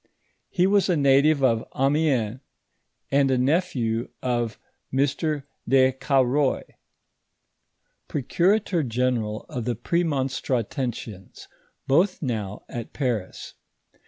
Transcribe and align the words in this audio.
lie 0.57 0.65
wns 0.65 0.89
a 0.89 0.97
native 0.97 1.43
of 1.43 1.63
Amiens, 1.79 2.39
and 3.11 3.29
a 3.29 3.37
nephew 3.37 4.09
of 4.23 4.57
Mr. 4.91 5.43
de 5.69 5.91
Cauroy, 5.91 6.63
procura 8.09 8.59
tor 8.65 8.81
general 8.81 9.45
of 9.47 9.65
the 9.65 9.75
Premonstratensians, 9.75 11.47
both 11.85 12.19
now 12.23 12.63
at 12.67 12.93
Paris. 12.93 13.53